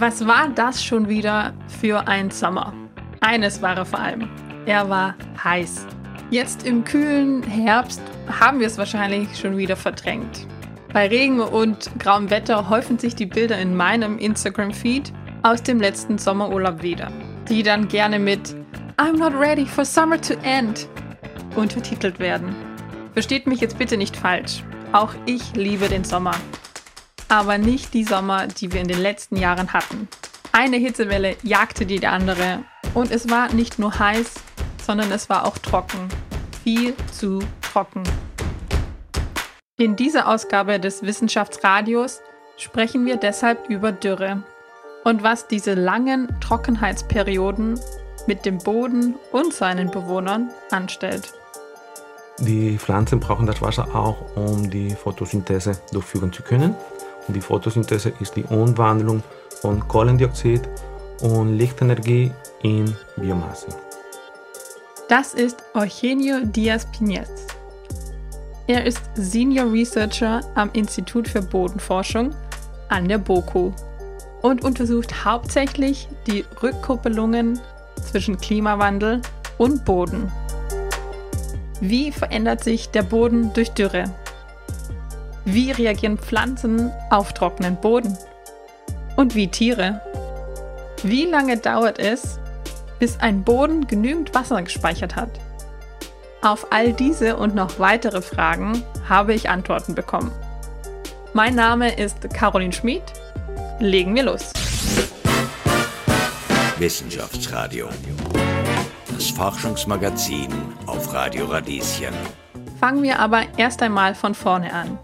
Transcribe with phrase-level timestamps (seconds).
[0.00, 2.72] Was war das schon wieder für ein Sommer?
[3.20, 4.30] Eines war er vor allem.
[4.64, 5.86] Er war heiß.
[6.30, 8.00] Jetzt im kühlen Herbst
[8.40, 10.46] haben wir es wahrscheinlich schon wieder verdrängt.
[10.94, 16.16] Bei Regen und grauem Wetter häufen sich die Bilder in meinem Instagram-Feed aus dem letzten
[16.16, 17.12] Sommerurlaub wieder,
[17.50, 18.56] die dann gerne mit
[18.96, 20.88] I'm not ready for summer to end
[21.56, 22.56] untertitelt werden.
[23.12, 24.64] Versteht mich jetzt bitte nicht falsch.
[24.92, 26.32] Auch ich liebe den Sommer.
[27.30, 30.08] Aber nicht die Sommer, die wir in den letzten Jahren hatten.
[30.50, 34.34] Eine Hitzewelle jagte die andere und es war nicht nur heiß,
[34.84, 36.08] sondern es war auch trocken.
[36.64, 38.02] Viel zu trocken.
[39.78, 42.20] In dieser Ausgabe des Wissenschaftsradios
[42.56, 44.42] sprechen wir deshalb über Dürre
[45.04, 47.78] und was diese langen Trockenheitsperioden
[48.26, 51.32] mit dem Boden und seinen Bewohnern anstellt.
[52.40, 56.74] Die Pflanzen brauchen das Wasser auch, um die Photosynthese durchführen zu können.
[57.32, 59.22] Die Photosynthese ist die Umwandlung
[59.60, 60.62] von Kohlendioxid
[61.22, 63.68] und Lichtenergie in Biomasse.
[65.08, 67.28] Das ist Eugenio Diaz Pinez.
[68.66, 72.34] Er ist Senior Researcher am Institut für Bodenforschung
[72.88, 73.72] an der BOKU
[74.42, 77.60] und untersucht hauptsächlich die Rückkoppelungen
[78.00, 79.20] zwischen Klimawandel
[79.58, 80.30] und Boden.
[81.80, 84.04] Wie verändert sich der Boden durch Dürre?
[85.52, 88.16] Wie reagieren Pflanzen auf trockenen Boden?
[89.16, 90.00] Und wie Tiere?
[91.02, 92.38] Wie lange dauert es,
[93.00, 95.40] bis ein Boden genügend Wasser gespeichert hat?
[96.40, 100.30] Auf all diese und noch weitere Fragen habe ich Antworten bekommen.
[101.32, 103.02] Mein Name ist Caroline Schmid.
[103.80, 104.52] Legen wir los.
[106.78, 107.88] Wissenschaftsradio.
[109.12, 110.48] Das Forschungsmagazin
[110.86, 112.14] auf Radio Radieschen.
[112.78, 114.96] Fangen wir aber erst einmal von vorne an.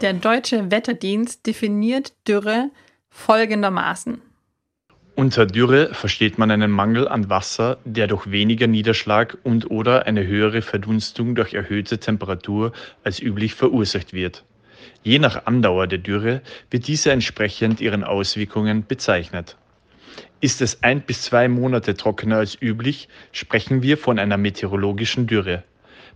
[0.00, 2.70] Der deutsche Wetterdienst definiert Dürre
[3.10, 4.22] folgendermaßen.
[5.14, 10.62] Unter Dürre versteht man einen Mangel an Wasser, der durch weniger Niederschlag und/oder eine höhere
[10.62, 12.72] Verdunstung durch erhöhte Temperatur
[13.04, 14.42] als üblich verursacht wird.
[15.02, 16.40] Je nach Andauer der Dürre
[16.70, 19.58] wird diese entsprechend ihren Auswirkungen bezeichnet.
[20.40, 25.62] Ist es ein bis zwei Monate trockener als üblich, sprechen wir von einer meteorologischen Dürre.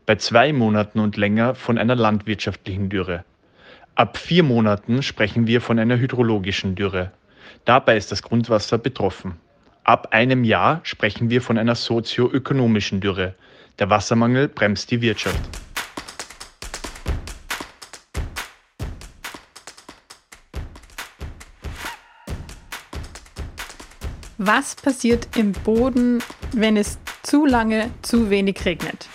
[0.07, 3.27] Bei zwei Monaten und länger von einer landwirtschaftlichen Dürre.
[3.97, 7.13] Ab vier Monaten sprechen wir von einer hydrologischen Dürre.
[7.65, 9.37] Dabei ist das Grundwasser betroffen.
[9.85, 13.37] Ab einem Jahr sprechen wir von einer sozioökonomischen Dürre.
[13.79, 15.39] Der Wassermangel bremst die Wirtschaft.
[24.39, 26.21] Was passiert im Boden,
[26.53, 29.09] wenn es zu lange zu wenig regnet?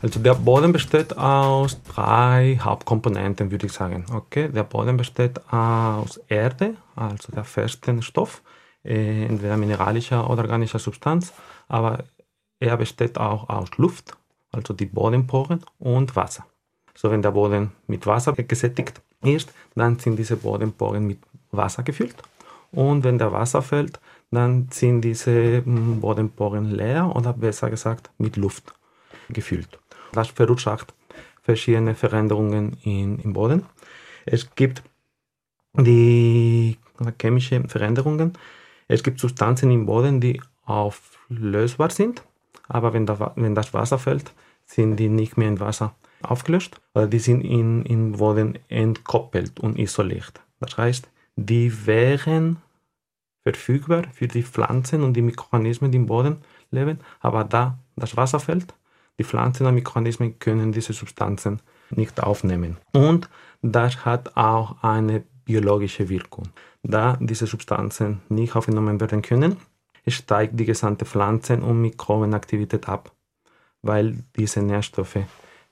[0.00, 4.04] Also der Boden besteht aus drei Hauptkomponenten, würde ich sagen.
[4.12, 8.42] Okay, der Boden besteht aus Erde, also der festen Stoff,
[8.84, 11.32] äh, entweder mineralischer oder organischer Substanz,
[11.66, 12.04] aber
[12.60, 14.16] er besteht auch aus Luft,
[14.52, 16.46] also die Bodenporen und Wasser.
[16.94, 21.18] So wenn der Boden mit Wasser gesättigt ist, dann sind diese Bodenporen mit
[21.50, 22.16] Wasser gefüllt
[22.70, 23.98] und wenn der Wasser fällt,
[24.30, 28.74] dann sind diese hm, Bodenporen leer oder besser gesagt mit Luft
[29.28, 29.78] gefüllt.
[30.12, 30.94] Das verursacht
[31.42, 33.64] verschiedene Veränderungen in, im Boden.
[34.26, 34.82] Es gibt
[35.74, 36.76] die
[37.20, 38.34] chemische Veränderungen.
[38.86, 42.22] Es gibt Substanzen im Boden, die auflösbar sind,
[42.68, 44.34] aber wenn, da, wenn das Wasser fällt,
[44.66, 49.78] sind die nicht mehr in Wasser aufgelöst, weil die sind in, im Boden entkoppelt und
[49.78, 50.42] isoliert.
[50.60, 52.58] Das heißt, die wären
[53.42, 58.40] verfügbar für die Pflanzen und die Mikroorganismen, die im Boden leben, aber da das Wasser
[58.40, 58.74] fällt,
[59.18, 62.76] die Pflanzen und Mikroorganismen können diese Substanzen nicht aufnehmen.
[62.92, 63.28] Und
[63.62, 66.48] das hat auch eine biologische Wirkung.
[66.82, 69.56] Da diese Substanzen nicht aufgenommen werden können,
[70.06, 73.12] steigt die gesamte Pflanzen- und Mikrobenaktivität ab,
[73.82, 75.18] weil diese Nährstoffe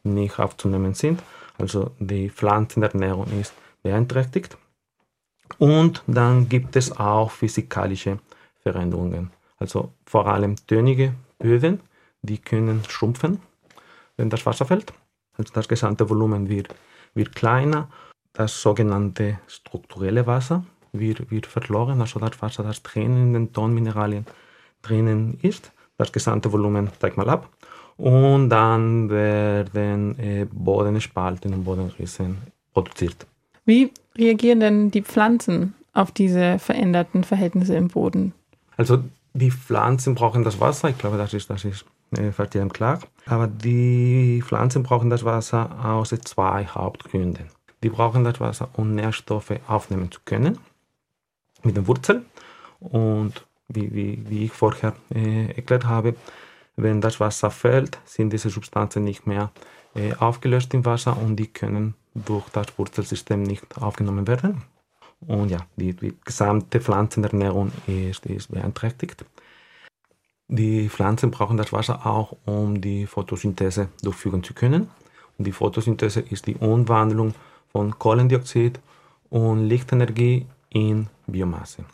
[0.03, 1.23] nicht aufzunehmen sind.
[1.59, 4.59] Also die Pflanzenernährung ist beeinträchtigt.
[5.59, 8.19] Und dann gibt es auch physikalische
[8.63, 9.31] Veränderungen.
[9.59, 11.81] Also vor allem tönige Böden
[12.27, 13.41] die können schrumpfen,
[14.17, 14.93] wenn das Wasser fällt.
[15.39, 16.75] Also das gesamte Volumen wird,
[17.15, 17.89] wird kleiner.
[18.33, 24.27] Das sogenannte strukturelle Wasser wird, wird verloren, also das Wasser, das drinnen in den Tonmineralien
[24.83, 25.73] drinnen ist.
[25.97, 27.49] Das gesamte Volumen steigt mal ab.
[27.97, 32.37] Und dann werden äh, Bodenspalten und Bodenrissen
[32.75, 33.27] produziert.
[33.65, 38.35] Wie reagieren denn die Pflanzen auf diese veränderten Verhältnisse im Boden?
[38.77, 39.03] Also
[39.33, 43.01] die Pflanzen brauchen das Wasser, ich glaube, das ist, das ist äh, fällt jedem klar.
[43.27, 47.47] Aber die Pflanzen brauchen das Wasser aus zwei Hauptgründen.
[47.83, 50.59] Die brauchen das Wasser, um Nährstoffe aufnehmen zu können.
[51.63, 52.27] mit den Wurzeln.
[52.81, 56.15] Und wie, wie, wie ich vorher äh, erklärt habe,
[56.77, 59.51] wenn das Wasser fällt, sind diese Substanzen nicht mehr
[59.95, 64.63] äh, aufgelöst im Wasser und die können durch das Wurzelsystem nicht aufgenommen werden.
[65.21, 69.25] Und ja, die, die gesamte Pflanzenernährung ist, ist beeinträchtigt.
[70.49, 74.89] Die Pflanzen brauchen das Wasser auch, um die Photosynthese durchführen zu können.
[75.39, 77.35] Und die Photosynthese ist die Umwandlung
[77.73, 78.81] von Kohlendioxid
[79.29, 81.85] und Lichtenergie in Biomasse.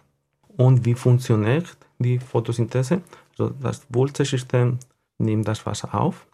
[0.57, 3.03] Und wie funktioniert die Photosynthese?
[3.39, 4.79] Also das Wurzelsystem
[5.19, 6.27] nimmt das Wasser auf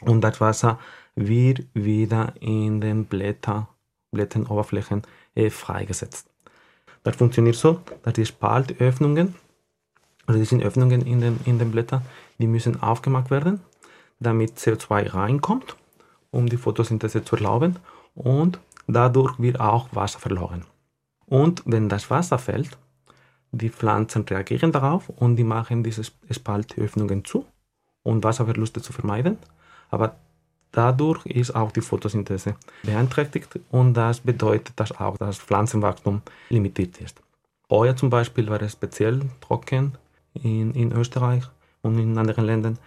[0.00, 0.78] und das Wasser
[1.14, 3.68] wird wieder in den Blätter,
[4.12, 5.02] Blätteroberflächen
[5.34, 6.28] äh, freigesetzt.
[7.02, 9.34] Das funktioniert so, dass die Spaltöffnungen,
[10.26, 12.02] also die sind Öffnungen in den, in den Blättern,
[12.38, 13.60] die müssen aufgemacht werden,
[14.20, 15.76] damit CO2 reinkommt,
[16.30, 17.76] um die Photosynthese zu erlauben
[18.14, 20.64] und dadurch wird auch Wasser verloren.
[21.26, 22.76] Und wenn das Wasser fällt,
[23.52, 27.44] die Pflanzen reagieren darauf und die machen diese Spaltöffnungen zu,
[28.02, 29.38] um Wasserverluste zu vermeiden.
[29.90, 30.16] Aber
[30.72, 37.22] dadurch ist auch die Photosynthese beeinträchtigt und das bedeutet, dass auch das Pflanzenwachstum limitiert ist.
[37.70, 39.96] Heuer zum Beispiel war es speziell trocken
[40.42, 41.44] in, in Österreich
[41.82, 42.78] und in anderen Ländern.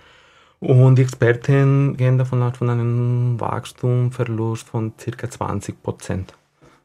[0.59, 5.29] Und die Experten gehen davon aus, von einem Wachstumverlust von ca.
[5.29, 6.33] 20 Prozent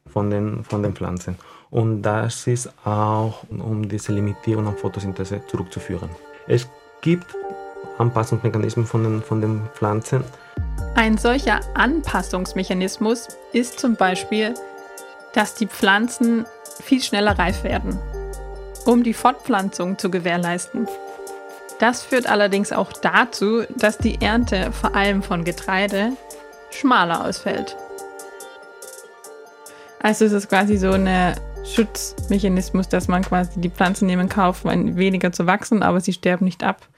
[0.06, 1.36] von den, von den Pflanzen.
[1.70, 6.08] Und das ist auch, um diese Limitierung an Photosynthese zurückzuführen.
[6.46, 6.68] Es
[7.00, 7.26] gibt
[7.98, 10.22] Anpassungsmechanismen von den, von den Pflanzen.
[10.94, 14.54] Ein solcher Anpassungsmechanismus ist zum Beispiel,
[15.32, 16.46] dass die Pflanzen
[16.80, 17.98] viel schneller reif werden,
[18.84, 20.86] um die Fortpflanzung zu gewährleisten.
[21.78, 26.12] Das führt allerdings auch dazu, dass die Ernte vor allem von Getreide
[26.70, 27.76] schmaler ausfällt.
[30.00, 31.34] Also es ist quasi so eine
[31.64, 36.62] Schutzmechanismus, dass man quasi die Pflanzen nehmen Kauf, weniger zu wachsen, aber sie sterben nicht
[36.62, 36.88] ab,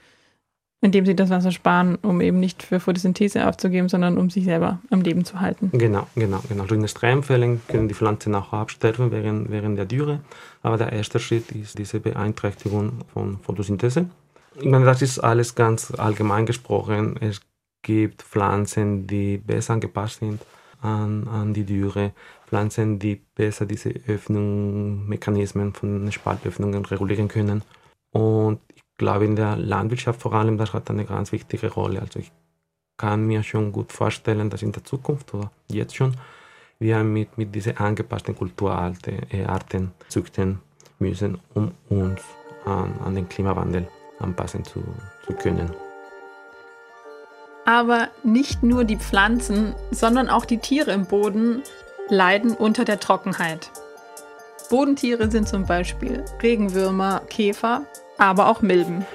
[0.81, 4.79] indem sie das Wasser sparen, um eben nicht für Photosynthese aufzugeben, sondern um sich selber
[4.89, 5.71] am Leben zu halten.
[5.73, 6.63] Genau, genau, genau.
[6.63, 10.19] Also in Extremfällen können die Pflanzen auch absterben während, während der Dürre,
[10.61, 14.09] aber der erste Schritt ist diese Beeinträchtigung von Photosynthese.
[14.59, 17.15] Ich meine, das ist alles ganz allgemein gesprochen.
[17.19, 17.41] Es
[17.83, 20.41] gibt Pflanzen, die besser angepasst sind
[20.81, 22.11] an, an die Dürre.
[22.47, 27.61] Pflanzen, die besser diese Öffnungsmechanismen von Spaltöffnungen regulieren können.
[28.11, 32.01] Und ich glaube, in der Landwirtschaft vor allem, das hat eine ganz wichtige Rolle.
[32.01, 32.31] Also ich
[32.97, 36.15] kann mir schon gut vorstellen, dass in der Zukunft oder jetzt schon
[36.79, 40.59] wir mit, mit diesen angepassten Kulturarten äh, züchten
[40.99, 42.21] müssen, um uns
[42.65, 43.87] an, an den Klimawandel
[44.19, 44.83] anpassen zu,
[45.25, 45.71] zu können.
[47.65, 51.61] Aber nicht nur die Pflanzen, sondern auch die Tiere im Boden
[52.09, 53.71] leiden unter der Trockenheit.
[54.69, 57.85] Bodentiere sind zum Beispiel Regenwürmer, Käfer,
[58.17, 59.05] aber auch Milben.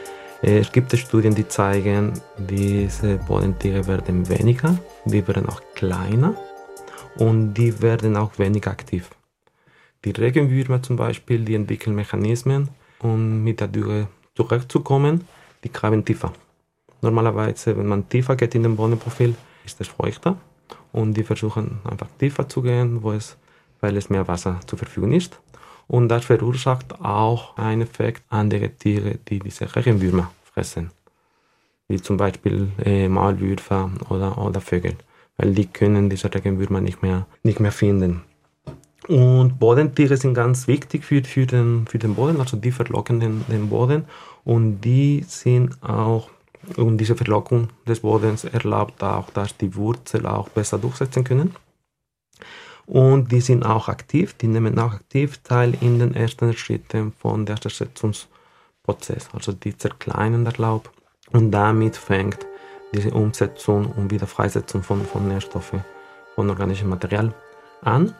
[0.42, 6.34] Es gibt Studien, die zeigen, diese Bodentiere werden weniger, die werden auch kleiner
[7.16, 9.10] und die werden auch weniger aktiv.
[10.04, 12.68] Die Regenwürmer zum Beispiel, die entwickeln Mechanismen,
[12.98, 15.24] um mit der Dürre zurechtzukommen,
[15.62, 16.32] die graben tiefer.
[17.02, 20.36] Normalerweise, wenn man tiefer geht in dem Bodenprofil, ist es feuchter
[20.92, 23.36] und die versuchen einfach tiefer zu gehen, wo es,
[23.80, 25.38] weil es mehr Wasser zur Verfügung ist.
[25.92, 30.90] Und das verursacht auch einen Effekt andere Tiere, die diese Regenwürmer fressen,
[31.86, 34.96] wie zum Beispiel äh, Maulwürfer oder, oder Vögel,
[35.36, 38.22] weil die können diese Regenwürmer nicht mehr, nicht mehr finden.
[39.06, 43.44] Und Bodentiere sind ganz wichtig für, für, den, für den Boden, also die verlocken den,
[43.48, 44.06] den Boden
[44.44, 46.30] und die sind auch
[46.76, 51.54] und diese Verlockung des Bodens erlaubt auch, dass die Wurzel auch besser durchsetzen können.
[52.86, 57.46] Und die sind auch aktiv, die nehmen auch aktiv teil in den ersten Schritten von
[57.46, 59.28] der Zersetzungsprozess.
[59.32, 60.90] Also die zerkleinern das Laub
[61.30, 62.46] und damit fängt
[62.94, 65.84] diese Umsetzung und Wiederfreisetzung von, von Nährstoffen,
[66.34, 67.32] von organischem Material
[67.82, 68.14] an.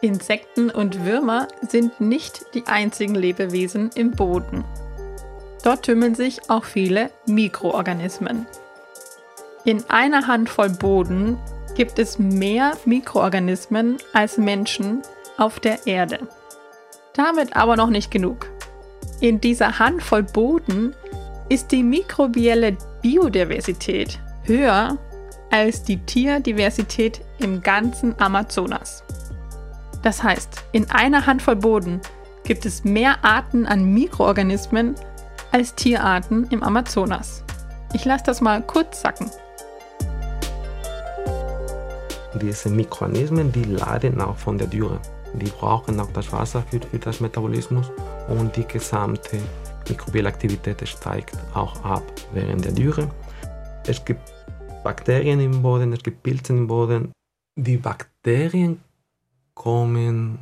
[0.00, 4.64] Insekten und Würmer sind nicht die einzigen Lebewesen im Boden.
[5.62, 8.46] Dort tümmeln sich auch viele Mikroorganismen.
[9.64, 11.38] In einer Handvoll Boden
[11.80, 15.00] gibt es mehr Mikroorganismen als Menschen
[15.38, 16.28] auf der Erde.
[17.14, 18.50] Damit aber noch nicht genug.
[19.22, 20.94] In dieser Handvoll Boden
[21.48, 24.98] ist die mikrobielle Biodiversität höher
[25.50, 29.02] als die Tierdiversität im ganzen Amazonas.
[30.02, 32.02] Das heißt, in einer Handvoll Boden
[32.44, 34.96] gibt es mehr Arten an Mikroorganismen
[35.50, 37.42] als Tierarten im Amazonas.
[37.94, 39.30] Ich lasse das mal kurz sacken.
[42.34, 45.00] Diese Mikroorganismen, die leiden auch von der Dürre.
[45.34, 47.90] die brauchen auch das Wasser für, für das Metabolismus
[48.28, 49.38] und die gesamte
[49.88, 53.10] mikrobielle Aktivität steigt auch ab während der Dürre.
[53.86, 54.20] Es gibt
[54.84, 57.12] Bakterien im Boden, es gibt Pilze im Boden.
[57.56, 58.80] Die Bakterien
[59.54, 60.38] kommen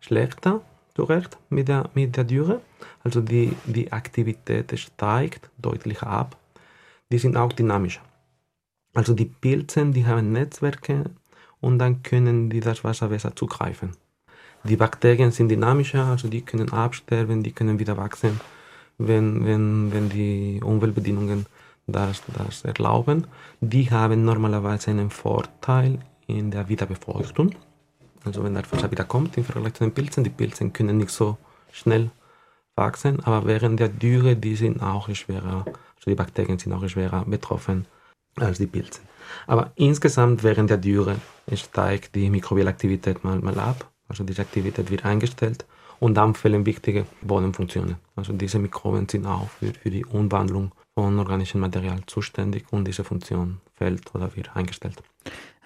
[0.00, 0.60] schlechter
[0.94, 2.60] zurecht mit der, mit der Dürre.
[3.04, 6.36] Also die, die Aktivität steigt deutlich ab.
[7.10, 8.02] Die sind auch dynamischer.
[8.94, 11.04] Also die Pilze, die haben Netzwerke
[11.60, 13.90] und dann können die das Wasser besser zugreifen.
[14.64, 18.40] Die Bakterien sind dynamischer, also die können absterben, die können wieder wachsen,
[18.98, 21.46] wenn, wenn, wenn die Umweltbedingungen
[21.86, 23.26] das, das erlauben.
[23.60, 27.54] Die haben normalerweise einen Vorteil in der Wiederbefeuchtung.
[28.24, 31.10] Also wenn das Wasser wieder kommt im Vergleich zu den Pilzen, die Pilze können nicht
[31.10, 31.38] so
[31.72, 32.10] schnell
[32.74, 37.24] wachsen, aber während der Dürre, die sind auch schwerer, also die Bakterien sind auch schwerer
[37.24, 37.86] betroffen
[38.42, 39.00] als die Pilze.
[39.46, 41.16] Aber insgesamt während der Dürre
[41.52, 45.64] steigt die mikrobielle Aktivität mal, mal ab, also diese Aktivität wird eingestellt
[46.00, 47.96] und dann fehlen wichtige Bodenfunktionen.
[48.16, 53.04] Also diese Mikroben sind auch für, für die Umwandlung von organischem Material zuständig und diese
[53.04, 54.96] Funktion fällt oder wird eingestellt.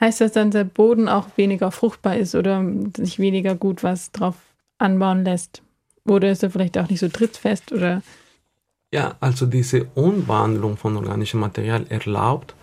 [0.00, 2.64] Heißt das dann, der Boden auch weniger fruchtbar ist oder
[2.97, 4.35] sich weniger gut was drauf
[4.79, 5.62] anbauen lässt?
[6.05, 8.02] Oder ist er vielleicht auch nicht so trittfest oder?
[8.93, 12.55] Ja, also diese Umwandlung von organischem Material erlaubt,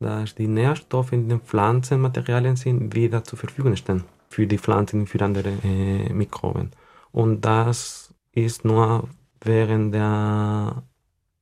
[0.00, 5.20] dass die Nährstoffe in den Pflanzenmaterialien sind, wieder zur Verfügung stehen für die Pflanzen, für
[5.22, 6.70] andere äh, Mikroben.
[7.12, 9.08] Und das ist nur
[9.42, 10.82] während der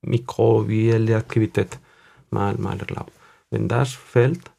[0.02, 1.78] mikrobiellen Aktivität
[2.30, 3.12] mal, mal erlaubt.
[3.50, 4.50] Wenn das fällt,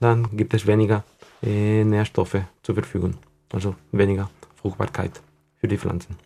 [0.00, 1.04] dann gibt es weniger
[1.42, 3.14] äh, Nährstoffe zur Verfügung,
[3.52, 5.20] also weniger Fruchtbarkeit
[5.56, 6.16] für die Pflanzen.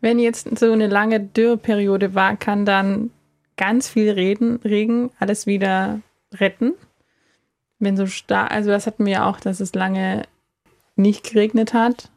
[0.00, 3.10] Wenn jetzt so eine lange Dürreperiode war, kann dann
[3.56, 6.00] ganz viel Regen alles wieder
[6.34, 6.74] retten?
[7.78, 10.24] Wenn so stark, also das hatten wir ja auch, dass es lange
[10.96, 12.10] nicht geregnet hat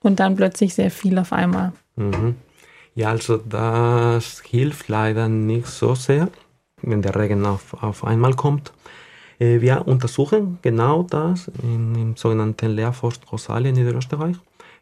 [0.00, 1.72] und dann plötzlich sehr viel auf einmal.
[1.96, 2.36] Mhm.
[2.94, 6.28] Ja, also das hilft leider nicht so sehr,
[6.82, 8.72] wenn der Regen auf, auf einmal kommt.
[9.38, 14.36] Äh, wir untersuchen genau das im sogenannten Lehrforst Rosalia in Niederösterreich.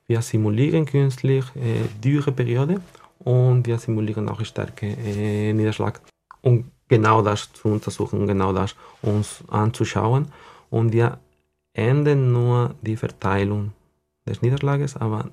[0.07, 2.81] Wir simulieren künstlich äh, Dürreperiode
[3.21, 6.01] und wir simulieren auch starke äh, Niederschlag,
[6.43, 10.27] um genau das zu untersuchen, genau das uns anzuschauen.
[10.69, 11.19] Und wir
[11.73, 13.73] ändern nur die Verteilung
[14.27, 15.31] des Niederschlages, aber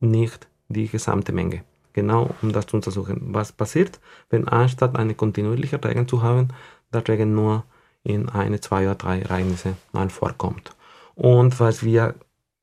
[0.00, 1.64] nicht die gesamte Menge.
[1.92, 3.34] Genau um das zu untersuchen.
[3.34, 3.98] Was passiert,
[4.30, 6.48] wenn anstatt eine kontinuierliche Regen zu haben,
[6.92, 7.64] der Regen nur
[8.04, 10.70] in eine, zwei oder drei Ereignisse mal vorkommt.
[11.16, 12.14] Und was wir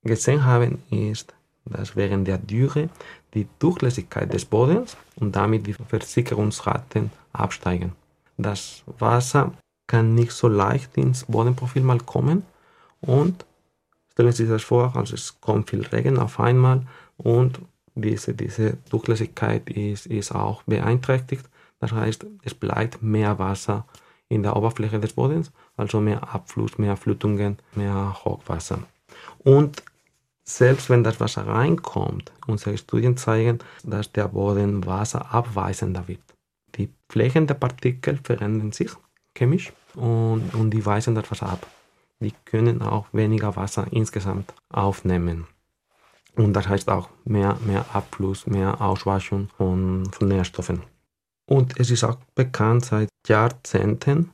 [0.04, 1.34] gesehen haben, ist,
[1.66, 2.90] dass während der Dürre
[3.34, 7.92] die Durchlässigkeit des Bodens und damit die Versickerungsraten absteigen.
[8.38, 9.54] Das Wasser
[9.88, 12.44] kann nicht so leicht ins Bodenprofil mal kommen
[13.02, 13.46] und
[14.12, 16.86] stellen Sie sich das vor, also es kommt viel Regen auf einmal
[17.18, 17.60] und
[17.96, 21.48] diese, diese Durchlässigkeit ist, ist auch beeinträchtigt.
[21.80, 23.86] Das heißt, es bleibt mehr Wasser
[24.28, 28.80] in der Oberfläche des Bodens, also mehr Abfluss, mehr Flutungen, mehr Hochwasser.
[29.44, 29.84] Und
[30.44, 36.25] selbst wenn das Wasser reinkommt, unsere Studien zeigen, dass der Boden wasserabweisender wird.
[36.76, 38.92] Die Flächen der Partikel verändern sich
[39.38, 41.68] chemisch und, und die weisen Wasser ab.
[42.20, 45.48] Die können auch weniger Wasser insgesamt aufnehmen.
[46.36, 50.82] Und das heißt auch mehr, mehr Abfluss, mehr Auswaschung von, von Nährstoffen.
[51.46, 54.32] Und es ist auch bekannt seit Jahrzehnten,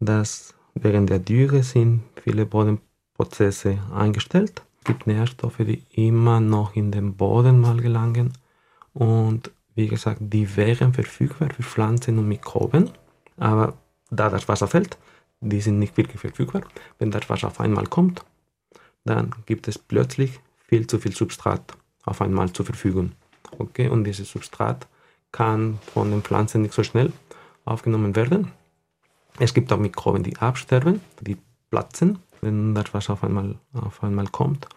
[0.00, 4.62] dass während der Dürre sind viele Bodenprozesse eingestellt.
[4.78, 8.32] Es gibt Nährstoffe, die immer noch in den Boden mal gelangen.
[8.92, 12.90] Und wie gesagt, die wären verfügbar für Pflanzen und Mikroben.
[13.36, 13.74] Aber
[14.10, 14.96] da das Wasser fällt,
[15.40, 16.62] die sind nicht wirklich verfügbar.
[16.98, 18.24] Wenn das Wasser auf einmal kommt,
[19.04, 23.12] dann gibt es plötzlich viel zu viel Substrat auf einmal zur Verfügung.
[23.58, 24.86] Okay, und dieses Substrat
[25.32, 27.12] kann von den Pflanzen nicht so schnell
[27.64, 28.52] aufgenommen werden.
[29.38, 31.36] Es gibt auch Mikroben, die absterben, die
[31.70, 34.68] platzen, wenn das Wasser auf einmal, auf einmal kommt.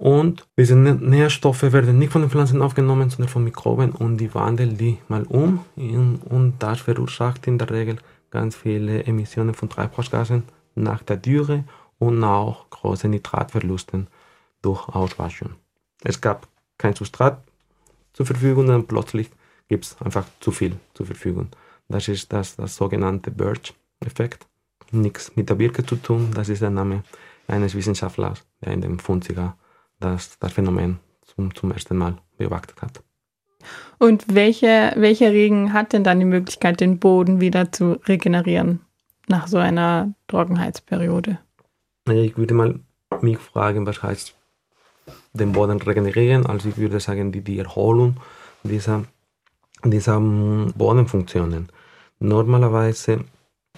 [0.00, 4.78] Und diese Nährstoffe werden nicht von den Pflanzen aufgenommen, sondern von Mikroben und die wandeln
[4.78, 5.62] die mal um.
[5.76, 7.98] Und das verursacht in der Regel
[8.30, 11.64] ganz viele Emissionen von Treibhausgasen nach der Dürre
[11.98, 14.06] und auch große Nitratverluste
[14.62, 15.50] durch Auswaschung.
[16.02, 17.42] Es gab kein Substrat
[18.14, 19.28] zur Verfügung und plötzlich
[19.68, 21.48] gibt es einfach zu viel zur Verfügung.
[21.90, 24.46] Das ist das, das sogenannte Birch-Effekt.
[24.92, 27.02] Nichts mit der Birke zu tun, das ist der Name
[27.48, 29.52] eines Wissenschaftlers, der in den 50er
[30.00, 33.02] das, das Phänomen zum, zum ersten Mal beobachtet hat.
[33.98, 38.80] Und welche, welcher Regen hat denn dann die Möglichkeit, den Boden wieder zu regenerieren
[39.28, 41.38] nach so einer Trockenheitsperiode?
[42.10, 42.80] Ich würde mal
[43.20, 44.34] mich fragen, was heißt
[45.32, 46.46] den Boden regenerieren.
[46.46, 48.16] Also ich würde sagen, die, die Erholung
[48.62, 49.04] dieser,
[49.84, 51.68] dieser ähm, Bodenfunktionen.
[52.18, 53.24] Normalerweise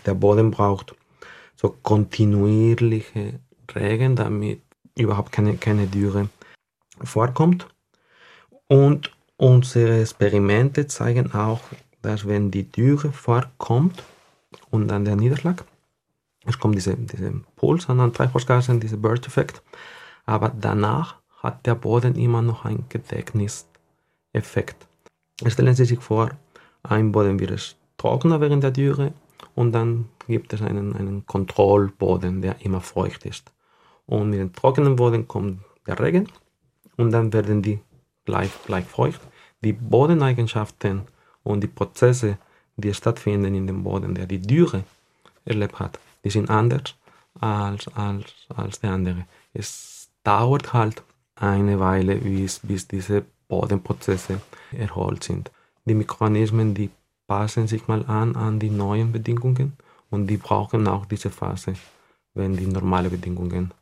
[0.07, 0.95] der Boden braucht
[1.57, 3.41] so kontinuierliche
[3.75, 4.63] Regen, damit
[4.97, 6.29] überhaupt keine, keine Dürre
[7.03, 7.67] vorkommt.
[8.69, 11.61] Und unsere Experimente zeigen auch,
[12.03, 14.03] dass wenn die Dürre vorkommt
[14.71, 15.65] und dann der Niederschlag,
[16.45, 19.63] es kommt diese, diese Puls an Treibhausgasen, dieser Burst-Effekt,
[20.27, 24.87] aber danach hat der Boden immer noch einen Gedächtniseffekt.
[25.47, 26.31] Stellen Sie sich vor,
[26.83, 29.13] ein Boden wird trockener während der Dürre
[29.55, 33.53] und dann gibt es einen, einen Kontrollboden, der immer feucht ist.
[34.07, 36.29] Und mit dem trockenen Boden kommt der Regen
[36.97, 37.81] und dann werden die
[38.25, 39.21] gleich, gleich feucht.
[39.63, 41.03] Die Bodeneigenschaften
[41.43, 42.39] und die Prozesse,
[42.77, 44.85] die stattfinden in dem Boden, der die Dürre
[45.45, 46.95] erlebt hat, die sind anders
[47.41, 49.27] als, als, als der andere.
[49.53, 51.03] Es dauert halt
[51.37, 54.41] eine Weile, bis, bis diese Bodenprozesse
[54.73, 55.51] erholt sind.
[55.85, 56.91] Die Mikroorganismen, die
[57.27, 59.73] passen sich mal an an die neuen Bedingungen
[60.11, 61.75] und die brauchen auch diese Phase,
[62.35, 63.73] wenn die normale Bedingungen.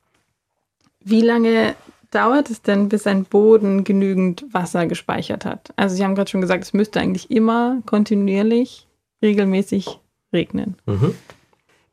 [1.03, 1.75] Wie lange
[2.11, 5.73] dauert es denn, bis ein Boden genügend Wasser gespeichert hat?
[5.77, 8.87] Also Sie haben gerade schon gesagt, es müsste eigentlich immer kontinuierlich,
[9.23, 9.99] regelmäßig
[10.33, 10.77] regnen.
[10.87, 11.15] Mhm.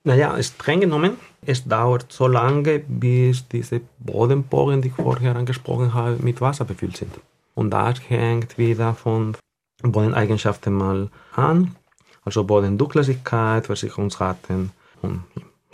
[0.03, 6.17] Naja, streng genommen, es dauert so lange, bis diese Bodenporen, die ich vorher angesprochen habe,
[6.21, 7.13] mit Wasser befüllt sind.
[7.55, 9.35] Und das hängt wieder von
[9.81, 11.75] Bodeneigenschaften mal an,
[12.23, 14.71] also Bodendurchlässigkeit, Versicherungsraten
[15.01, 15.23] und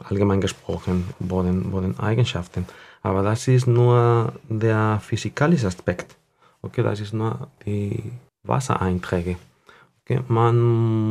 [0.03, 2.65] allgemein gesprochen Boden, Bodeneigenschaften.
[3.03, 6.15] Aber das ist nur der physikalische Aspekt.
[6.61, 8.11] Okay, das ist nur die
[8.43, 9.35] Wassereinträge.
[10.01, 10.59] Okay, man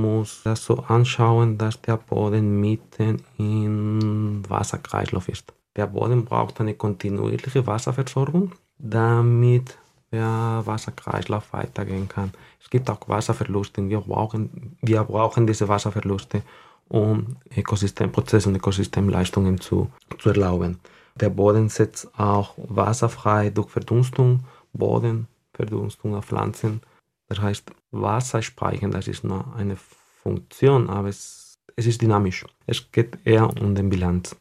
[0.01, 5.53] muss das so anschauen, dass der Boden mitten im Wasserkreislauf ist.
[5.77, 9.79] Der Boden braucht eine kontinuierliche Wasserversorgung, damit
[10.11, 12.33] der Wasserkreislauf weitergehen kann.
[12.61, 13.89] Es gibt auch Wasserverluste.
[13.89, 16.43] Wir brauchen, wir brauchen diese Wasserverluste,
[16.89, 20.79] um Ökosystemprozesse und Ökosystemleistungen zu, zu erlauben.
[21.17, 24.41] Der Boden setzt auch Wasser frei durch Verdunstung,
[24.73, 26.81] Bodenverdunstung auf Pflanzen.
[27.29, 29.77] Das heißt, Wasser speichern, das ist nur eine
[30.23, 32.45] Funktion, aber es, es ist dynamisch.
[32.67, 34.37] Es geht eher um den Bilanz.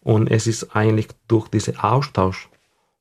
[0.00, 2.48] Und es ist eigentlich durch diesen Austausch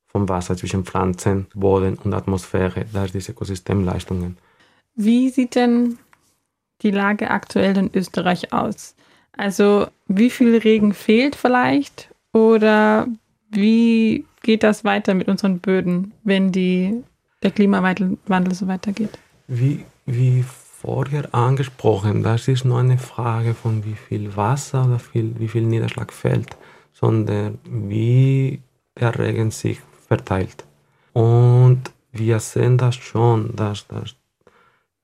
[0.08, 4.38] vom Wasser zwischen Pflanzen, Boden und Atmosphäre, da diese Ökosystemleistungen.
[4.96, 5.98] Wie sieht denn
[6.82, 8.96] die Lage aktuell in Österreich aus?
[9.36, 13.08] Also wie viel Regen fehlt vielleicht oder
[13.50, 17.04] wie geht das weiter mit unseren Böden, wenn die,
[17.42, 18.18] der Klimawandel
[18.54, 19.18] so weitergeht?
[19.48, 25.34] Wie, wie vorher angesprochen, das ist nur eine Frage von wie viel Wasser oder viel,
[25.40, 26.58] wie viel Niederschlag fällt,
[26.92, 28.62] sondern wie
[29.00, 30.66] der Regen sich verteilt.
[31.14, 34.16] Und wir sehen das schon, dass, dass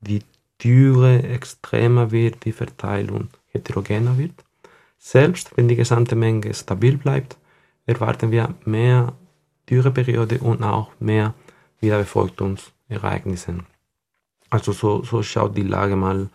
[0.01, 0.21] die
[0.63, 4.33] Dürre extremer wird, die Verteilung heterogener wird.
[4.99, 7.37] Selbst wenn die gesamte Menge stabil bleibt,
[7.85, 9.13] erwarten wir mehr
[9.69, 11.33] Dürreperiode und auch mehr
[11.79, 13.59] Wiederbefeuchtungsereignisse.
[14.49, 16.29] Also so, so schaut die Lage mal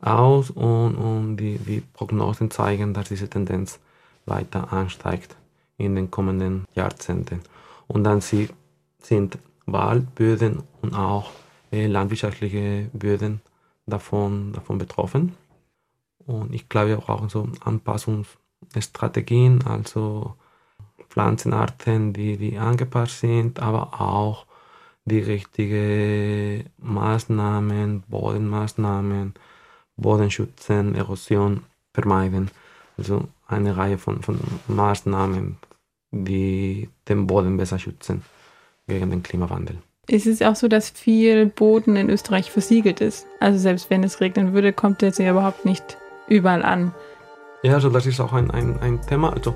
[0.00, 3.78] aus und, und die, die Prognosen zeigen, dass diese Tendenz
[4.26, 5.36] weiter ansteigt
[5.76, 7.40] in den kommenden Jahrzehnten.
[7.86, 8.48] Und dann sie,
[9.02, 11.30] sind Waldböden und auch
[11.70, 13.40] äh, landwirtschaftliche Böden
[13.86, 15.34] davon, davon betroffen.
[16.28, 20.34] Und ich glaube, wir brauchen so Anpassungsstrategien, also
[21.08, 24.44] Pflanzenarten, die, die angepasst sind, aber auch
[25.06, 29.32] die richtigen Maßnahmen, Bodenmaßnahmen,
[29.96, 31.62] Bodenschützen, Erosion
[31.94, 32.50] vermeiden.
[32.98, 35.56] Also eine Reihe von, von Maßnahmen,
[36.10, 38.22] die den Boden besser schützen
[38.86, 39.78] gegen den Klimawandel.
[40.08, 43.26] Es ist auch so, dass viel Boden in Österreich versiegelt ist.
[43.40, 45.96] Also selbst wenn es regnen würde, kommt der ja überhaupt nicht
[46.28, 46.94] überall an.
[47.62, 49.32] Ja, also das ist auch ein, ein, ein Thema.
[49.32, 49.54] Also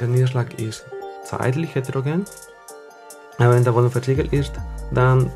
[0.00, 0.84] der Niederschlag ist
[1.24, 2.24] zeitlich heterogen.
[3.38, 4.52] Aber wenn der Boden versiegelt ist,
[4.92, 5.30] dann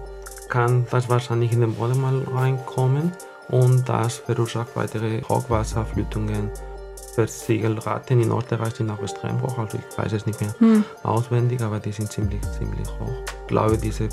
[0.49, 3.13] kann das Wasser nicht in den Boden mal reinkommen
[3.49, 6.51] und das verursacht weitere Hochwasserflutungen.
[7.15, 10.85] Versiegelraten in Österreich sind auch extrem hoch, also ich weiß es nicht mehr hm.
[11.03, 13.23] auswendig, aber die sind ziemlich, ziemlich hoch.
[13.43, 14.11] Ich glaube, diese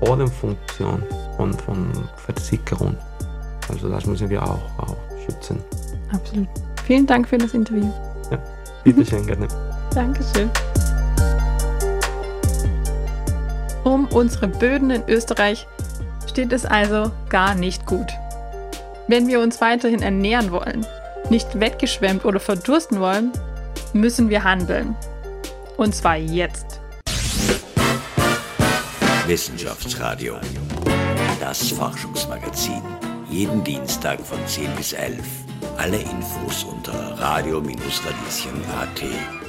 [0.00, 1.02] Bodenfunktion
[1.36, 2.96] von, von Versickerung,
[3.68, 4.96] also das müssen wir auch, auch
[5.28, 5.62] schützen.
[6.12, 6.48] Absolut.
[6.86, 7.90] Vielen Dank für das Interview.
[8.30, 8.38] Ja,
[8.84, 9.48] bitte schön, gerne.
[9.94, 10.50] Dankeschön.
[13.84, 15.66] Um unsere Böden in Österreich
[16.26, 18.06] steht es also gar nicht gut.
[19.06, 20.86] Wenn wir uns weiterhin ernähren wollen,
[21.30, 23.32] nicht weggeschwemmt oder verdursten wollen,
[23.92, 24.94] müssen wir handeln.
[25.76, 26.80] Und zwar jetzt.
[29.26, 30.36] Wissenschaftsradio.
[31.40, 32.97] Das Forschungsmagazin.
[33.38, 35.16] Jeden Dienstag von 10 bis 11.
[35.76, 39.47] Alle Infos unter radio-radieschen.at.